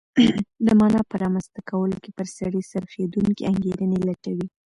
[0.65, 4.47] د مانا په رامنځته کولو کې پر سړي څرخېدونکې انګېرنې لټوي.